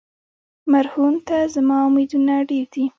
مرهون 0.71 1.13
ته 1.27 1.37
زما 1.55 1.77
امیدونه 1.89 2.35
ډېر 2.49 2.63
دي. 2.73 2.85